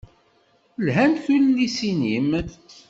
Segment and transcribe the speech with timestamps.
[0.85, 2.29] Lhant tullisin-im.